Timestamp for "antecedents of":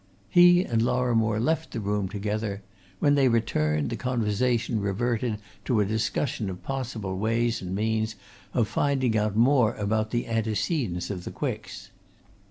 10.25-11.23